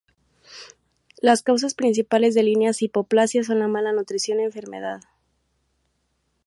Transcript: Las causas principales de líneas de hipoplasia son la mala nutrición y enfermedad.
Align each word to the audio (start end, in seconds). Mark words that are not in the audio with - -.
Las 1.21 1.43
causas 1.43 1.75
principales 1.75 2.33
de 2.33 2.41
líneas 2.41 2.79
de 2.79 2.87
hipoplasia 2.87 3.43
son 3.43 3.59
la 3.59 3.67
mala 3.67 3.91
nutrición 3.93 4.39
y 4.39 4.43
enfermedad. 4.45 5.01